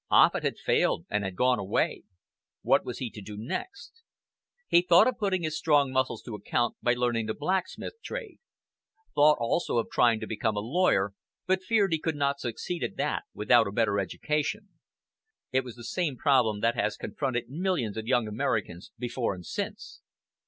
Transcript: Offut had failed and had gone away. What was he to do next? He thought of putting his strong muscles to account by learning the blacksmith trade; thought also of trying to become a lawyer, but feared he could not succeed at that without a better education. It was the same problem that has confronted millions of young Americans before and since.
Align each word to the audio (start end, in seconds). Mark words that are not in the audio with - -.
Offut 0.09 0.41
had 0.41 0.57
failed 0.57 1.05
and 1.11 1.23
had 1.23 1.35
gone 1.35 1.59
away. 1.59 2.01
What 2.63 2.83
was 2.83 2.97
he 2.97 3.11
to 3.11 3.21
do 3.21 3.37
next? 3.37 4.01
He 4.67 4.81
thought 4.81 5.05
of 5.07 5.19
putting 5.19 5.43
his 5.43 5.55
strong 5.55 5.91
muscles 5.91 6.23
to 6.23 6.33
account 6.33 6.75
by 6.81 6.95
learning 6.95 7.27
the 7.27 7.35
blacksmith 7.35 7.93
trade; 8.03 8.39
thought 9.13 9.37
also 9.39 9.77
of 9.77 9.91
trying 9.91 10.19
to 10.19 10.25
become 10.25 10.57
a 10.57 10.59
lawyer, 10.59 11.13
but 11.45 11.61
feared 11.61 11.93
he 11.93 11.99
could 11.99 12.15
not 12.15 12.39
succeed 12.39 12.83
at 12.83 12.95
that 12.97 13.25
without 13.35 13.67
a 13.67 13.71
better 13.71 13.99
education. 13.99 14.69
It 15.51 15.63
was 15.63 15.75
the 15.75 15.83
same 15.83 16.17
problem 16.17 16.61
that 16.61 16.73
has 16.73 16.97
confronted 16.97 17.51
millions 17.51 17.95
of 17.95 18.07
young 18.07 18.27
Americans 18.27 18.91
before 18.97 19.35
and 19.35 19.45
since. 19.45 20.01